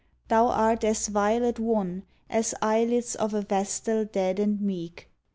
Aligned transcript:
Thou 0.29 0.47
art 0.47 0.83
as 0.83 1.09
violet 1.09 1.59
wan 1.59 2.01
As 2.27 2.55
eyelids 2.59 3.13
of 3.13 3.35
a 3.35 3.43
vestal 3.43 4.03
dead 4.05 4.39
and 4.39 4.59
meek. 4.59 5.07